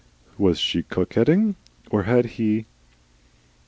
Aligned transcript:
Was 0.39 0.57
she 0.57 0.81
coquetting? 0.81 1.57
Or 1.91 2.01
had 2.09 2.25
he 2.25 2.65